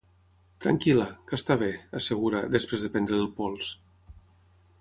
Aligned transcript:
Tranquil·la, 0.63 1.05
que 1.31 1.37
està 1.39 1.57
bé 1.63 1.69
—assegura, 1.77 2.43
després 2.57 2.87
de 2.89 2.93
prendre-li 2.97 3.25
el 3.27 3.33
pols—. 3.43 3.73